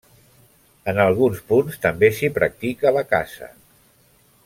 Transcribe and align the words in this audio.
En 0.93 1.01
alguns 1.03 1.43
punts 1.51 1.77
també 1.85 2.09
s'hi 2.21 2.33
practica 2.41 2.95
la 2.99 3.05
caça. 3.15 3.55